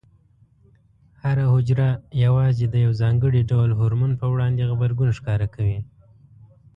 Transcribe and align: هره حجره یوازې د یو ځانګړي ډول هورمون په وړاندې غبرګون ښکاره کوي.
هره 1.23 1.45
حجره 1.53 1.89
یوازې 2.25 2.65
د 2.69 2.75
یو 2.85 2.91
ځانګړي 3.01 3.41
ډول 3.51 3.69
هورمون 3.79 4.11
په 4.19 4.25
وړاندې 4.33 4.67
غبرګون 4.69 5.09
ښکاره 5.17 5.47
کوي. 5.55 5.79